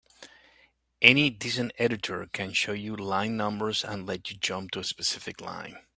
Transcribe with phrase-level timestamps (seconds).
[0.99, 5.39] Any decent editor can show you line numbers and let you jump to a specific
[5.39, 5.77] line.